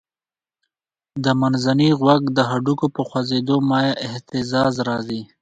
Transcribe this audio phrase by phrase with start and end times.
[1.23, 5.21] د منځني غوږ د هډوکو په خوځېدو مایع اهتزاز راځي.